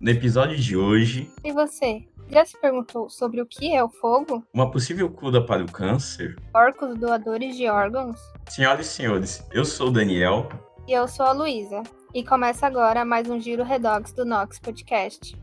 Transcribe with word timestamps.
No 0.00 0.10
episódio 0.10 0.56
de 0.56 0.74
hoje. 0.78 1.30
E 1.44 1.52
você? 1.52 2.02
Já 2.30 2.42
se 2.46 2.58
perguntou 2.58 3.10
sobre 3.10 3.42
o 3.42 3.44
que 3.44 3.74
é 3.74 3.84
o 3.84 3.90
fogo? 3.90 4.42
Uma 4.54 4.70
possível 4.70 5.10
cura 5.10 5.44
para 5.44 5.62
o 5.62 5.70
câncer? 5.70 6.38
Porcos 6.50 6.98
doadores 6.98 7.54
de 7.54 7.68
órgãos? 7.68 8.18
Senhoras 8.48 8.86
e 8.86 8.88
senhores, 8.88 9.44
eu 9.52 9.62
sou 9.62 9.88
o 9.88 9.90
Daniel. 9.90 10.48
E 10.88 10.92
eu 10.92 11.06
sou 11.06 11.26
a 11.26 11.32
Luísa. 11.32 11.82
E 12.14 12.24
começa 12.24 12.66
agora 12.66 13.04
mais 13.04 13.28
um 13.28 13.38
Giro 13.38 13.62
Redox 13.62 14.10
do 14.14 14.24
Nox 14.24 14.58
Podcast. 14.58 15.36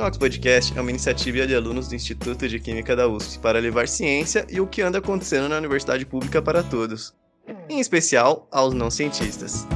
Nox 0.00 0.16
Podcast 0.16 0.78
é 0.78 0.80
uma 0.80 0.88
iniciativa 0.88 1.46
de 1.46 1.54
alunos 1.54 1.88
do 1.88 1.94
Instituto 1.94 2.48
de 2.48 2.58
Química 2.58 2.96
da 2.96 3.06
USP 3.06 3.38
para 3.38 3.58
levar 3.58 3.86
ciência 3.86 4.46
e 4.48 4.58
o 4.58 4.66
que 4.66 4.80
anda 4.80 4.96
acontecendo 4.96 5.46
na 5.46 5.58
universidade 5.58 6.06
pública 6.06 6.40
para 6.40 6.62
todos, 6.62 7.14
em 7.68 7.78
especial 7.78 8.48
aos 8.50 8.72
não 8.72 8.90
cientistas. 8.90 9.66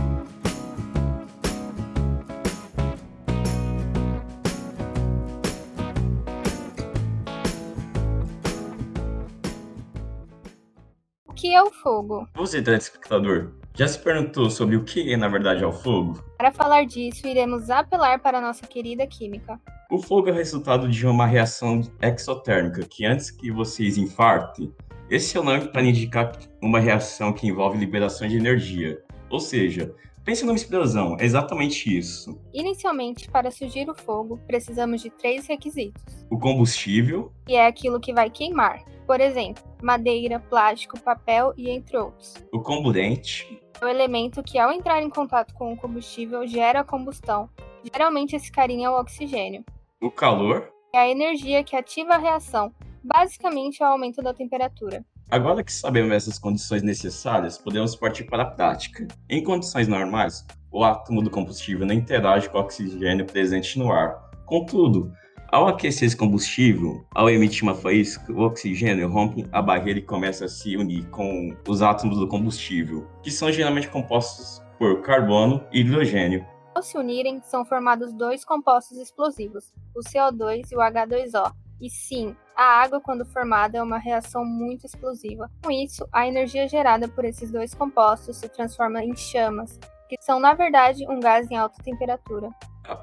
O 11.27 11.35
que 11.35 11.55
é 11.55 11.63
o 11.63 11.71
fogo? 11.71 12.27
Você, 12.35 12.63
telespectador, 12.63 13.53
já 13.75 13.87
se 13.87 13.99
perguntou 13.99 14.49
sobre 14.49 14.77
o 14.77 14.85
que 14.85 15.15
na 15.19 15.29
verdade 15.29 15.63
é 15.63 15.67
o 15.67 15.73
fogo? 15.73 16.25
Para 16.39 16.51
falar 16.51 16.87
disso, 16.87 17.27
iremos 17.27 17.69
apelar 17.69 18.21
para 18.21 18.39
a 18.39 18.41
nossa 18.41 18.67
querida 18.67 19.07
química. 19.07 19.61
O 19.91 19.99
fogo 19.99 20.29
é 20.29 20.33
o 20.33 20.35
resultado 20.35 20.89
de 20.89 21.07
uma 21.07 21.27
reação 21.27 21.83
exotérmica, 22.01 22.87
que 22.89 23.05
antes 23.05 23.31
que 23.31 23.51
vocês 23.51 23.99
infartem, 23.99 24.73
esse 25.11 25.37
é 25.37 25.41
o 25.41 25.45
nome 25.45 25.69
para 25.69 25.83
indicar 25.83 26.33
uma 26.63 26.81
reação 26.81 27.33
que 27.33 27.47
envolve 27.47 27.79
liberação 27.79 28.27
de 28.27 28.37
energia. 28.37 29.03
Ou 29.31 29.39
seja, 29.39 29.95
pense 30.25 30.45
numa 30.45 30.57
explosão, 30.57 31.17
é 31.21 31.25
exatamente 31.25 31.97
isso. 31.97 32.41
Inicialmente, 32.55 33.31
para 33.31 33.51
surgir 33.51 33.89
o 33.91 33.95
fogo, 33.95 34.41
precisamos 34.47 35.03
de 35.03 35.11
três 35.11 35.47
requisitos. 35.47 36.03
O 36.31 36.39
combustível, 36.39 37.31
que 37.47 37.55
é 37.55 37.67
aquilo 37.67 38.01
que 38.01 38.15
vai 38.15 38.31
queimar. 38.31 38.83
Por 39.07 39.21
exemplo, 39.21 39.63
madeira, 39.83 40.41
plástico, 40.41 40.99
papel 40.99 41.53
e 41.59 41.69
entre 41.69 41.99
outros. 41.99 42.35
O 42.51 42.61
comburente, 42.61 43.61
é 43.79 43.85
o 43.85 43.89
elemento 43.89 44.43
que, 44.43 44.59
ao 44.59 44.73
entrar 44.73 45.03
em 45.03 45.11
contato 45.11 45.53
com 45.53 45.75
o 45.75 45.77
combustível, 45.77 46.47
gera 46.47 46.81
a 46.81 46.85
combustão. 46.85 47.51
Geralmente, 47.93 48.35
esse 48.35 48.51
carinha 48.51 48.87
é 48.87 48.91
o 48.91 48.99
oxigênio. 48.99 49.63
O 50.05 50.11
calor 50.11 50.69
é 50.95 50.99
a 50.99 51.09
energia 51.09 51.65
que 51.65 51.75
ativa 51.75 52.13
a 52.13 52.19
reação, 52.19 52.71
basicamente 53.03 53.83
é 53.83 53.87
o 53.87 53.93
aumento 53.93 54.21
da 54.21 54.35
temperatura. 54.35 55.03
Agora 55.31 55.65
que 55.65 55.73
sabemos 55.73 56.13
essas 56.13 56.39
condições 56.39 56.83
necessárias, 56.83 57.57
podemos 57.57 57.97
partir 57.97 58.25
para 58.25 58.43
a 58.43 58.51
prática. 58.51 59.09
Em 59.31 59.43
condições 59.43 59.89
normais, 59.89 60.47
o 60.71 60.85
átomo 60.85 61.23
do 61.23 61.31
combustível 61.31 61.87
não 61.87 61.95
interage 61.95 62.51
com 62.51 62.59
o 62.59 62.61
oxigênio 62.61 63.25
presente 63.25 63.79
no 63.79 63.91
ar. 63.91 64.31
Contudo, 64.45 65.11
ao 65.49 65.69
aquecer 65.69 66.07
esse 66.07 66.17
combustível, 66.19 67.03
ao 67.15 67.31
emitir 67.31 67.63
uma 67.63 67.75
faísca, 67.75 68.31
o 68.31 68.43
oxigênio 68.43 69.09
rompe 69.09 69.47
a 69.51 69.63
barreira 69.63 70.01
e 70.01 70.03
começa 70.03 70.45
a 70.45 70.49
se 70.49 70.77
unir 70.77 71.09
com 71.09 71.57
os 71.67 71.81
átomos 71.81 72.19
do 72.19 72.29
combustível, 72.29 73.09
que 73.23 73.31
são 73.31 73.51
geralmente 73.51 73.89
compostos 73.89 74.63
por 74.79 75.01
carbono 75.01 75.65
e 75.73 75.81
hidrogênio. 75.81 76.45
Se 76.85 76.99
unirem, 76.99 77.41
são 77.43 77.65
formados 77.65 78.13
dois 78.13 78.45
compostos 78.45 78.99
explosivos, 78.99 79.73
o 79.97 80.01
CO2 80.01 80.71
e 80.71 80.77
o 80.77 80.81
H2O. 80.81 81.51
E 81.81 81.89
sim, 81.89 82.37
a 82.55 82.83
água, 82.83 83.01
quando 83.01 83.25
formada, 83.25 83.79
é 83.79 83.83
uma 83.83 83.97
reação 83.97 84.45
muito 84.45 84.85
explosiva. 84.85 85.51
Com 85.65 85.71
isso, 85.71 86.07
a 86.13 86.29
energia 86.29 86.69
gerada 86.69 87.09
por 87.09 87.25
esses 87.25 87.51
dois 87.51 87.73
compostos 87.73 88.37
se 88.37 88.51
transforma 88.51 89.03
em 89.03 89.17
chamas, 89.17 89.81
que 90.11 90.17
são, 90.21 90.39
na 90.39 90.53
verdade, 90.53 91.07
um 91.09 91.19
gás 91.19 91.51
em 91.51 91.57
alta 91.57 91.83
temperatura. 91.83 92.51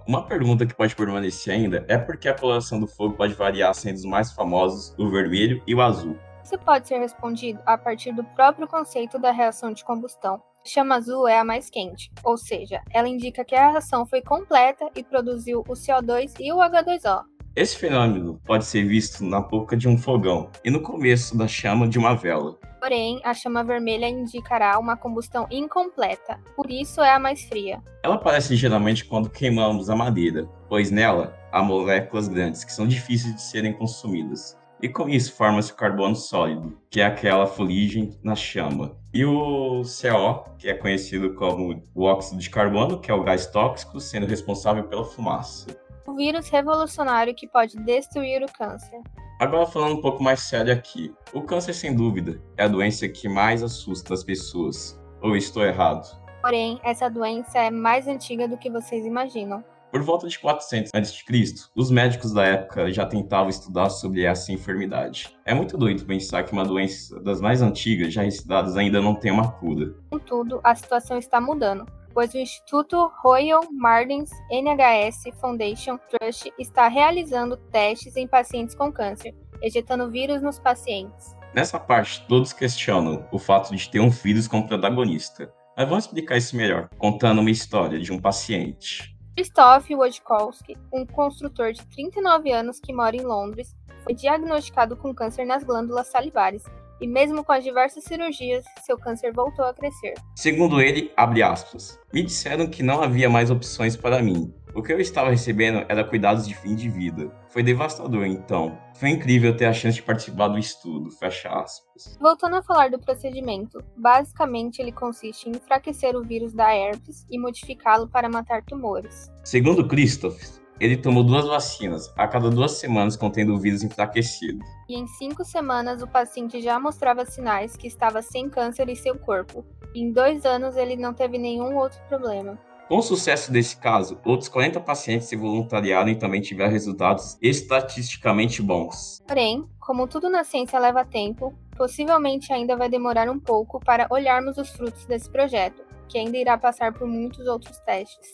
Uma 0.07 0.27
pergunta 0.27 0.63
que 0.63 0.75
pode 0.75 0.95
permanecer 0.95 1.55
ainda 1.55 1.83
é 1.87 1.97
por 1.97 2.17
que 2.17 2.29
a 2.29 2.37
coloração 2.37 2.79
do 2.79 2.85
fogo 2.85 3.15
pode 3.15 3.33
variar 3.33 3.73
sendo 3.73 3.95
os 3.95 4.05
mais 4.05 4.31
famosos 4.31 4.93
o 4.95 5.09
vermelho 5.09 5.59
e 5.65 5.73
o 5.73 5.81
azul. 5.81 6.15
Isso 6.43 6.57
pode 6.57 6.87
ser 6.87 6.99
respondido 6.99 7.59
a 7.65 7.77
partir 7.77 8.11
do 8.11 8.23
próprio 8.23 8.67
conceito 8.67 9.19
da 9.19 9.31
reação 9.31 9.71
de 9.71 9.83
combustão. 9.83 10.41
A 10.63 10.67
chama 10.67 10.95
azul 10.95 11.27
é 11.27 11.39
a 11.39 11.43
mais 11.43 11.69
quente, 11.69 12.11
ou 12.23 12.37
seja, 12.37 12.81
ela 12.91 13.07
indica 13.07 13.43
que 13.43 13.55
a 13.55 13.71
reação 13.71 14.05
foi 14.05 14.21
completa 14.21 14.89
e 14.95 15.03
produziu 15.03 15.61
o 15.61 15.73
CO2 15.73 16.33
e 16.39 16.51
o 16.51 16.57
H2O. 16.57 17.23
Esse 17.55 17.77
fenômeno 17.77 18.39
pode 18.45 18.63
ser 18.63 18.83
visto 18.87 19.25
na 19.25 19.41
boca 19.41 19.75
de 19.75 19.87
um 19.87 19.97
fogão 19.97 20.49
e 20.63 20.69
no 20.69 20.81
começo 20.81 21.37
da 21.37 21.47
chama 21.47 21.87
de 21.87 21.99
uma 21.99 22.15
vela. 22.15 22.57
Porém, 22.79 23.19
a 23.23 23.33
chama 23.33 23.63
vermelha 23.63 24.07
indicará 24.07 24.79
uma 24.79 24.95
combustão 24.95 25.47
incompleta, 25.51 26.39
por 26.55 26.71
isso 26.71 27.01
é 27.01 27.13
a 27.13 27.19
mais 27.19 27.43
fria. 27.43 27.81
Ela 28.03 28.15
aparece 28.15 28.55
geralmente 28.55 29.05
quando 29.05 29.29
queimamos 29.29 29.89
a 29.89 29.95
madeira, 29.95 30.47
pois 30.69 30.89
nela 30.91 31.37
há 31.51 31.61
moléculas 31.61 32.27
grandes 32.27 32.63
que 32.63 32.71
são 32.71 32.87
difíceis 32.87 33.35
de 33.35 33.41
serem 33.41 33.73
consumidas 33.73 34.60
e 34.81 34.89
com 34.89 35.07
isso 35.07 35.33
forma-se 35.33 35.71
o 35.71 35.75
carbono 35.75 36.15
sólido, 36.15 36.77
que 36.89 37.01
é 37.01 37.05
aquela 37.05 37.45
fuligem 37.45 38.17
na 38.23 38.35
chama. 38.35 38.97
E 39.13 39.23
o 39.23 39.81
CO, 39.81 40.55
que 40.57 40.69
é 40.69 40.73
conhecido 40.73 41.35
como 41.35 41.81
o 41.93 42.03
óxido 42.03 42.39
de 42.39 42.49
carbono, 42.49 42.99
que 42.99 43.11
é 43.11 43.13
o 43.13 43.23
gás 43.23 43.45
tóxico, 43.47 43.99
sendo 43.99 44.25
responsável 44.25 44.85
pela 44.85 45.05
fumaça. 45.05 45.67
O 46.07 46.15
vírus 46.15 46.49
revolucionário 46.49 47.35
que 47.35 47.47
pode 47.47 47.77
destruir 47.77 48.41
o 48.41 48.51
câncer. 48.51 48.99
Agora 49.39 49.65
falando 49.65 49.97
um 49.97 50.01
pouco 50.01 50.23
mais 50.23 50.41
sério 50.41 50.73
aqui. 50.73 51.13
O 51.33 51.41
câncer, 51.41 51.73
sem 51.73 51.95
dúvida, 51.95 52.41
é 52.57 52.63
a 52.63 52.67
doença 52.67 53.07
que 53.07 53.27
mais 53.27 53.63
assusta 53.63 54.13
as 54.13 54.23
pessoas. 54.23 54.99
Ou 55.21 55.35
estou 55.35 55.63
errado? 55.63 56.19
Porém, 56.41 56.79
essa 56.83 57.09
doença 57.09 57.59
é 57.59 57.69
mais 57.69 58.07
antiga 58.07 58.47
do 58.47 58.57
que 58.57 58.69
vocês 58.69 59.05
imaginam. 59.05 59.63
Por 59.91 60.01
volta 60.01 60.25
de 60.25 60.39
400 60.39 60.89
a.C., 60.93 61.69
os 61.75 61.91
médicos 61.91 62.31
da 62.31 62.45
época 62.45 62.91
já 62.93 63.05
tentavam 63.05 63.49
estudar 63.49 63.89
sobre 63.89 64.23
essa 64.23 64.53
enfermidade. 64.53 65.35
É 65.45 65.53
muito 65.53 65.77
doido 65.77 66.05
pensar 66.05 66.43
que 66.43 66.53
uma 66.53 66.63
doença 66.63 67.19
das 67.19 67.41
mais 67.41 67.61
antigas, 67.61 68.13
já 68.13 68.25
estudadas, 68.25 68.77
ainda 68.77 69.01
não 69.01 69.13
tem 69.13 69.31
uma 69.31 69.51
cura. 69.51 69.93
Contudo, 70.09 70.61
a 70.63 70.73
situação 70.73 71.17
está 71.17 71.41
mudando, 71.41 71.85
pois 72.13 72.33
o 72.33 72.37
Instituto 72.37 73.11
Royal 73.21 73.61
Martins 73.69 74.29
NHS 74.49 75.23
Foundation 75.41 75.99
Trust 76.09 76.53
está 76.57 76.87
realizando 76.87 77.57
testes 77.57 78.15
em 78.15 78.27
pacientes 78.27 78.73
com 78.73 78.93
câncer, 78.93 79.35
ejetando 79.61 80.09
vírus 80.09 80.41
nos 80.41 80.57
pacientes. 80.57 81.35
Nessa 81.53 81.77
parte, 81.77 82.25
todos 82.29 82.53
questionam 82.53 83.27
o 83.29 83.37
fato 83.37 83.75
de 83.75 83.89
ter 83.89 83.99
um 83.99 84.09
vírus 84.09 84.47
como 84.47 84.65
protagonista. 84.65 85.51
Mas 85.75 85.89
vamos 85.89 86.05
explicar 86.05 86.37
isso 86.37 86.55
melhor, 86.55 86.87
contando 86.97 87.41
uma 87.41 87.51
história 87.51 87.99
de 87.99 88.13
um 88.13 88.19
paciente. 88.19 89.11
Krzysztof 89.41 89.89
Wojciechowski, 89.89 90.77
um 90.93 91.03
construtor 91.03 91.73
de 91.73 91.83
39 91.87 92.51
anos 92.51 92.79
que 92.79 92.93
mora 92.93 93.15
em 93.15 93.23
Londres, 93.23 93.75
foi 94.03 94.13
diagnosticado 94.13 94.95
com 94.95 95.15
câncer 95.15 95.45
nas 95.45 95.63
glândulas 95.63 96.07
salivares 96.07 96.63
e 97.01 97.07
mesmo 97.07 97.43
com 97.43 97.51
as 97.51 97.63
diversas 97.63 98.03
cirurgias, 98.03 98.63
seu 98.85 98.99
câncer 98.99 99.33
voltou 99.33 99.65
a 99.65 99.73
crescer. 99.73 100.13
Segundo 100.35 100.79
ele, 100.79 101.11
aspas, 101.17 101.99
me 102.13 102.21
disseram 102.21 102.67
que 102.67 102.83
não 102.83 103.01
havia 103.01 103.27
mais 103.27 103.49
opções 103.49 103.97
para 103.97 104.21
mim. 104.21 104.53
O 104.73 104.81
que 104.81 104.93
eu 104.93 104.99
estava 105.01 105.29
recebendo 105.29 105.85
era 105.89 106.03
cuidados 106.03 106.47
de 106.47 106.55
fim 106.55 106.75
de 106.75 106.89
vida. 106.89 107.29
Foi 107.49 107.61
devastador, 107.61 108.25
então. 108.25 108.77
Foi 108.95 109.09
incrível 109.09 109.55
ter 109.55 109.65
a 109.65 109.73
chance 109.73 109.95
de 109.95 110.03
participar 110.03 110.47
do 110.47 110.57
estudo, 110.57 111.11
fecha 111.11 111.49
aspas. 111.49 112.17
Voltando 112.21 112.55
a 112.55 112.63
falar 112.63 112.89
do 112.89 112.97
procedimento, 112.97 113.83
basicamente 113.97 114.81
ele 114.81 114.93
consiste 114.93 115.49
em 115.49 115.51
enfraquecer 115.51 116.15
o 116.15 116.23
vírus 116.23 116.53
da 116.53 116.73
herpes 116.73 117.25
e 117.29 117.37
modificá-lo 117.37 118.07
para 118.07 118.29
matar 118.29 118.63
tumores. 118.63 119.29
Segundo 119.43 119.85
Christoph, 119.85 120.39
ele 120.79 120.95
tomou 120.95 121.23
duas 121.23 121.45
vacinas, 121.45 122.11
a 122.17 122.27
cada 122.27 122.49
duas 122.49 122.71
semanas 122.71 123.17
contendo 123.17 123.53
o 123.53 123.59
vírus 123.59 123.83
enfraquecido. 123.83 124.63
E 124.87 124.97
em 124.97 125.05
cinco 125.05 125.43
semanas 125.43 126.01
o 126.01 126.07
paciente 126.07 126.61
já 126.61 126.79
mostrava 126.79 127.25
sinais 127.25 127.75
que 127.75 127.87
estava 127.87 128.21
sem 128.21 128.49
câncer 128.49 128.87
em 128.87 128.95
seu 128.95 129.17
corpo. 129.17 129.65
Em 129.93 130.11
dois 130.11 130.45
anos 130.45 130.77
ele 130.77 130.95
não 130.95 131.13
teve 131.13 131.37
nenhum 131.37 131.75
outro 131.75 131.99
problema. 132.07 132.57
Com 132.91 132.97
o 132.97 133.01
sucesso 133.01 133.53
desse 133.53 133.77
caso, 133.77 134.19
outros 134.25 134.49
40 134.49 134.81
pacientes 134.81 135.29
se 135.29 135.37
voluntariaram 135.37 136.09
e 136.09 136.15
também 136.17 136.41
tiveram 136.41 136.69
resultados 136.69 137.37
estatisticamente 137.41 138.61
bons. 138.61 139.23
Porém, 139.25 139.65
como 139.79 140.05
tudo 140.09 140.29
na 140.29 140.43
ciência 140.43 140.77
leva 140.77 141.05
tempo, 141.05 141.53
possivelmente 141.77 142.51
ainda 142.51 142.75
vai 142.75 142.89
demorar 142.89 143.29
um 143.29 143.39
pouco 143.39 143.79
para 143.79 144.07
olharmos 144.09 144.57
os 144.57 144.71
frutos 144.71 145.05
desse 145.05 145.29
projeto, 145.29 145.81
que 146.09 146.17
ainda 146.17 146.37
irá 146.37 146.57
passar 146.57 146.91
por 146.91 147.07
muitos 147.07 147.47
outros 147.47 147.77
testes. 147.79 148.33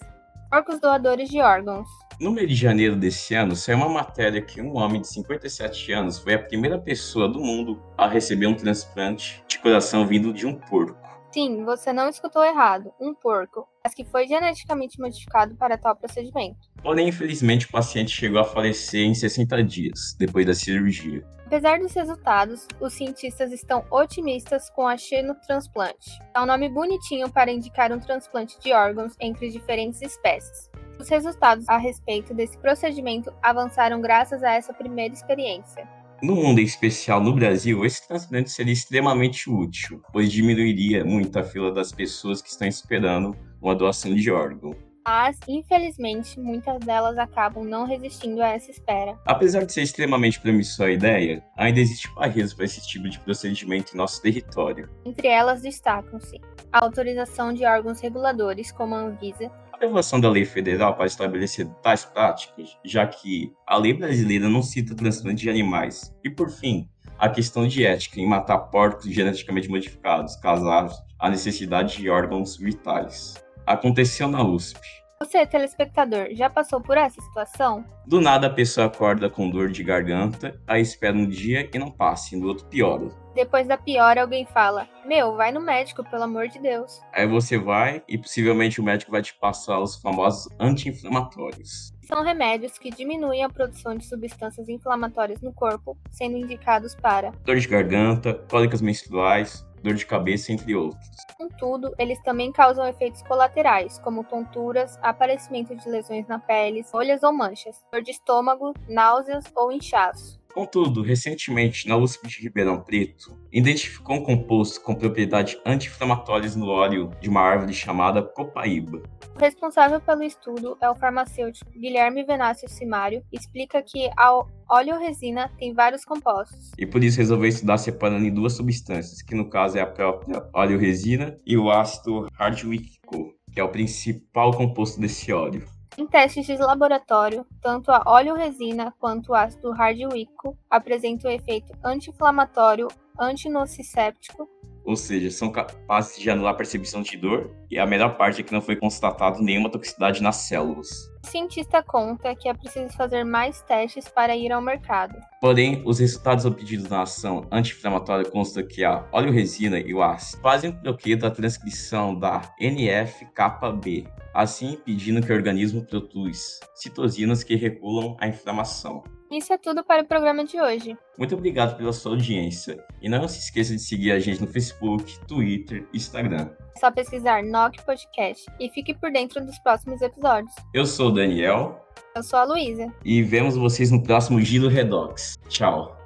Porcos 0.50 0.80
doadores 0.80 1.30
de 1.30 1.40
órgãos. 1.40 1.88
No 2.20 2.32
mês 2.32 2.50
de 2.50 2.56
janeiro 2.56 2.96
desse 2.96 3.36
ano, 3.36 3.56
saiu 3.56 3.78
uma 3.78 3.90
matéria 3.90 4.42
que 4.42 4.60
um 4.60 4.76
homem 4.76 5.02
de 5.02 5.08
57 5.08 5.92
anos 5.92 6.18
foi 6.18 6.34
a 6.34 6.40
primeira 6.40 6.80
pessoa 6.80 7.30
do 7.30 7.40
mundo 7.40 7.80
a 7.96 8.08
receber 8.08 8.48
um 8.48 8.56
transplante 8.56 9.44
de 9.48 9.60
coração 9.60 10.08
vindo 10.08 10.34
de 10.34 10.48
um 10.48 10.56
porco. 10.56 11.07
Sim, 11.38 11.64
você 11.64 11.94
não 11.94 12.10
escutou 12.10 12.44
errado, 12.44 12.92
um 13.00 13.14
porco, 13.14 13.68
mas 13.84 13.94
que 13.94 14.04
foi 14.04 14.26
geneticamente 14.26 15.00
modificado 15.00 15.54
para 15.56 15.78
tal 15.78 15.96
procedimento. 15.96 16.58
Porém, 16.82 17.10
infelizmente, 17.10 17.68
o 17.68 17.72
paciente 17.72 18.10
chegou 18.10 18.40
a 18.40 18.44
falecer 18.44 19.06
em 19.06 19.14
60 19.14 19.64
dias 19.64 20.16
depois 20.18 20.48
da 20.48 20.56
cirurgia. 20.56 21.24
Apesar 21.46 21.78
dos 21.78 21.94
resultados, 21.94 22.68
os 22.82 22.92
cientistas 22.92 23.52
estão 23.52 23.86
otimistas 23.92 24.72
com 24.72 24.88
a 24.88 24.98
xenotransplante. 24.98 26.20
É 26.36 26.42
um 26.42 26.48
nome 26.48 26.70
bonitinho 26.70 27.30
para 27.30 27.52
indicar 27.52 27.92
um 27.92 28.00
transplante 28.00 28.60
de 28.60 28.74
órgãos 28.74 29.14
entre 29.22 29.52
diferentes 29.52 30.02
espécies. 30.02 30.72
Os 31.00 31.08
resultados 31.08 31.70
a 31.70 31.78
respeito 31.78 32.34
desse 32.34 32.58
procedimento 32.58 33.32
avançaram 33.44 34.02
graças 34.02 34.42
a 34.42 34.54
essa 34.54 34.74
primeira 34.74 35.14
experiência. 35.14 35.88
No 36.22 36.36
mundo 36.36 36.60
em 36.60 36.64
especial 36.64 37.22
no 37.22 37.34
Brasil, 37.34 37.86
esse 37.86 38.08
transplante 38.08 38.50
seria 38.50 38.74
extremamente 38.74 39.50
útil, 39.50 40.02
pois 40.12 40.32
diminuiria 40.32 41.06
muito 41.06 41.38
a 41.38 41.44
fila 41.44 41.72
das 41.72 41.92
pessoas 41.92 42.42
que 42.42 42.50
estão 42.50 42.68
esperando 42.68 43.36
uma 43.62 43.76
doação 43.76 44.16
de 44.16 44.32
órgão. 44.32 44.76
Mas, 45.08 45.40
infelizmente, 45.48 46.38
muitas 46.38 46.80
delas 46.80 47.18
acabam 47.18 47.64
não 47.64 47.86
resistindo 47.86 48.42
a 48.42 48.50
essa 48.50 48.70
espera. 48.72 49.18
Apesar 49.26 49.64
de 49.64 49.72
ser 49.72 49.84
extremamente 49.84 50.40
promissora 50.42 50.90
a 50.90 50.94
ideia, 50.94 51.44
ainda 51.56 51.80
existe 51.80 52.14
barreiras 52.14 52.54
para 52.54 52.66
esse 52.66 52.86
tipo 52.86 53.08
de 53.08 53.18
procedimento 53.20 53.94
em 53.94 53.98
nosso 53.98 54.22
território. 54.22 54.90
Entre 55.06 55.28
elas 55.28 55.62
destacam-se 55.62 56.42
a 56.74 56.84
autorização 56.84 57.54
de 57.54 57.64
órgãos 57.64 58.02
reguladores, 58.02 58.70
como 58.72 58.96
a 58.96 59.00
Anvisa, 59.00 59.50
aprovação 59.78 60.20
da 60.20 60.30
lei 60.30 60.44
federal 60.44 60.96
para 60.96 61.06
estabelecer 61.06 61.68
tais 61.84 62.04
práticas, 62.04 62.76
já 62.84 63.06
que 63.06 63.54
a 63.66 63.78
lei 63.78 63.94
brasileira 63.94 64.50
não 64.50 64.64
cita 64.64 64.96
transplante 64.96 65.44
de 65.44 65.50
animais. 65.50 66.14
E, 66.24 66.30
por 66.30 66.50
fim, 66.50 66.90
a 67.18 67.30
questão 67.30 67.68
de 67.68 67.86
ética 67.86 68.20
em 68.20 68.28
matar 68.28 68.58
porcos 68.58 69.06
geneticamente 69.06 69.70
modificados, 69.70 70.36
caso 70.38 70.68
haja 70.68 71.30
necessidade 71.30 71.98
de 71.98 72.10
órgãos 72.10 72.58
vitais. 72.58 73.36
Aconteceu 73.66 74.28
na 74.28 74.44
USP. 74.44 74.80
Você, 75.20 75.48
telespectador, 75.48 76.28
já 76.34 76.48
passou 76.48 76.80
por 76.80 76.96
essa 76.96 77.20
situação? 77.20 77.84
Do 78.06 78.22
nada 78.22 78.46
a 78.46 78.54
pessoa 78.54 78.86
acorda 78.86 79.28
com 79.30 79.50
dor 79.50 79.70
de 79.70 79.84
garganta, 79.84 80.62
aí 80.68 80.82
espera 80.82 81.18
um 81.18 81.28
dia 81.28 81.68
e 81.74 81.80
não 81.80 81.90
passa, 81.90 82.36
e 82.36 82.40
no 82.40 82.48
outro 82.48 82.68
piora. 82.68 83.10
Depois 83.34 83.68
da 83.68 83.78
piora, 83.78 84.22
alguém 84.22 84.46
fala: 84.46 84.88
Meu, 85.06 85.36
vai 85.36 85.52
no 85.52 85.60
médico, 85.60 86.04
pelo 86.10 86.24
amor 86.24 86.48
de 86.48 86.60
Deus. 86.60 87.02
Aí 87.12 87.28
você 87.28 87.58
vai 87.58 88.04
e 88.08 88.18
possivelmente 88.18 88.80
o 88.80 88.84
médico 88.84 89.12
vai 89.12 89.22
te 89.24 89.34
passar 89.34 89.80
os 89.80 89.96
famosos 89.96 90.48
anti-inflamatórios. 90.60 91.92
São 92.04 92.24
remédios 92.24 92.78
que 92.78 92.90
diminuem 92.90 93.44
a 93.44 93.50
produção 93.50 93.96
de 93.96 94.06
substâncias 94.06 94.70
inflamatórias 94.70 95.42
no 95.42 95.52
corpo, 95.52 95.98
sendo 96.10 96.38
indicados 96.38 96.96
para 96.96 97.32
dor 97.44 97.58
de 97.58 97.68
garganta, 97.68 98.34
cólicas 98.50 98.82
menstruais, 98.82 99.67
dor 99.82 99.94
de 99.94 100.06
cabeça, 100.06 100.52
entre 100.52 100.76
outros. 100.76 101.08
Contudo, 101.38 101.94
eles 101.98 102.22
também 102.24 102.52
causam 102.52 102.88
efeitos 102.88 103.22
colaterais, 103.22 104.00
como 104.00 104.24
tonturas, 104.24 104.98
aparecimento 105.02 105.76
de 105.76 105.90
lesões 105.90 106.28
na 106.28 106.40
pele, 106.40 106.84
folhas 106.84 107.24
ou 107.24 107.32
manchas, 107.32 107.86
dor 107.92 108.02
de 108.02 108.12
estômago, 108.12 108.74
náuseas 108.88 109.46
ou 109.56 109.72
inchaço. 109.72 110.40
Contudo, 110.58 111.04
recentemente, 111.04 111.88
na 111.88 111.96
USP 111.96 112.28
de 112.28 112.42
Ribeirão 112.42 112.82
Preto, 112.82 113.38
identificou 113.54 114.16
um 114.16 114.24
composto 114.24 114.82
com 114.82 114.96
propriedades 114.96 115.56
anti-inflamatórias 115.64 116.56
no 116.56 116.66
óleo 116.66 117.12
de 117.22 117.30
uma 117.30 117.42
árvore 117.42 117.76
chamada 117.76 118.24
copaíba. 118.24 119.04
O 119.36 119.40
responsável 119.40 120.02
pelo 120.02 120.24
estudo 120.24 120.76
é 120.82 120.90
o 120.90 120.96
farmacêutico 120.96 121.70
Guilherme 121.70 122.24
Venácio 122.24 122.68
Simário, 122.68 123.24
explica 123.32 123.84
que 123.84 124.10
a 124.18 124.44
óleo-resina 124.68 125.52
tem 125.60 125.76
vários 125.76 126.04
compostos. 126.04 126.72
E 126.76 126.88
por 126.88 127.04
isso 127.04 127.20
resolveu 127.20 127.50
estudar 127.50 127.78
separando 127.78 128.26
em 128.26 128.34
duas 128.34 128.54
substâncias, 128.54 129.22
que 129.22 129.36
no 129.36 129.52
caso 129.52 129.78
é 129.78 129.82
a 129.82 129.86
própria 129.86 130.44
óleo-resina 130.52 131.40
e 131.46 131.56
o 131.56 131.70
ácido 131.70 132.28
hardwickico, 132.34 133.32
que 133.54 133.60
é 133.60 133.64
o 133.64 133.70
principal 133.70 134.52
composto 134.58 135.00
desse 135.00 135.32
óleo. 135.32 135.77
Em 135.98 136.06
testes 136.06 136.46
de 136.46 136.56
laboratório, 136.58 137.44
tanto 137.60 137.92
a 137.92 138.04
óleo-resina 138.06 138.94
quanto 139.00 139.32
o 139.32 139.36
ácido 139.36 139.72
hardwickico 139.72 140.56
apresentam 140.70 141.32
efeito 141.32 141.74
anti-inflamatório, 141.84 142.88
antinocisséptico, 143.20 144.48
ou 144.88 144.96
seja, 144.96 145.30
são 145.30 145.52
capazes 145.52 146.18
de 146.18 146.30
anular 146.30 146.54
a 146.54 146.56
percepção 146.56 147.02
de 147.02 147.18
dor, 147.18 147.54
e 147.70 147.78
a 147.78 147.86
melhor 147.86 148.16
parte 148.16 148.40
é 148.40 148.44
que 148.44 148.54
não 148.54 148.62
foi 148.62 148.78
constatado 148.78 149.42
nenhuma 149.42 149.70
toxicidade 149.70 150.24
nas 150.24 150.38
células. 150.38 150.88
O 151.28 151.30
cientista 151.30 151.84
conta 151.84 152.34
que 152.34 152.48
é 152.48 152.54
preciso 152.54 152.96
fazer 152.96 153.26
mais 153.26 153.62
testes 153.62 154.08
para 154.08 154.34
ir 154.34 154.50
ao 154.50 154.62
mercado. 154.62 155.14
Porém, 155.42 155.84
os 155.86 156.00
resultados 156.00 156.46
obtidos 156.46 156.88
na 156.88 157.02
ação 157.02 157.46
anti-inflamatória 157.52 158.32
constam 158.32 158.66
que 158.66 158.82
a 158.86 159.06
óleo-resina 159.12 159.78
e 159.78 159.94
o 159.94 160.02
ácido 160.02 160.42
fazem 160.42 160.70
o 160.70 160.74
bloqueio 160.74 161.20
da 161.20 161.30
transcrição 161.30 162.18
da 162.18 162.42
NF-κB, 162.58 164.08
assim 164.34 164.76
impedindo 164.76 165.22
que 165.22 165.30
o 165.30 165.36
organismo 165.36 165.86
produza 165.86 166.62
citosinas 166.74 167.44
que 167.44 167.56
regulam 167.56 168.16
a 168.22 168.28
inflamação. 168.30 169.04
Isso 169.32 169.52
é 169.52 169.58
tudo 169.58 169.84
para 169.84 170.04
o 170.04 170.06
programa 170.06 170.46
de 170.46 170.60
hoje. 170.60 170.98
Muito 171.18 171.36
obrigado 171.36 171.78
pela 171.78 171.92
sua 171.92 172.14
audiência. 172.14 172.82
E 173.02 173.10
não 173.10 173.28
se 173.28 173.40
esqueça 173.40 173.74
de 173.74 173.82
seguir 173.82 174.12
a 174.12 174.20
gente 174.20 174.42
no 174.42 174.48
Facebook, 174.48 175.20
Twitter 175.28 175.86
e 175.94 175.98
Instagram. 175.98 176.50
É 176.76 176.80
só 176.80 176.92
pesquisar 176.92 177.44
NOC 177.44 177.84
Podcast 177.86 178.46
e 178.60 178.70
fique 178.70 178.94
por 178.94 179.12
dentro 179.12 179.46
dos 179.46 179.58
próximos 179.60 180.02
episódios. 180.02 180.54
Eu 180.74 180.86
sou 180.86 181.10
o 181.10 181.12
Daniel. 181.12 181.86
Eu 182.16 182.24
sou 182.24 182.40
a 182.40 182.44
Luísa. 182.46 182.92
E 183.04 183.22
vemos 183.22 183.58
vocês 183.58 183.92
no 183.92 184.02
próximo 184.02 184.40
Giro 184.40 184.68
Redox. 184.68 185.36
Tchau. 185.50 185.97